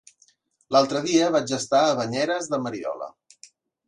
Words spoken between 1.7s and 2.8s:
a Banyeres de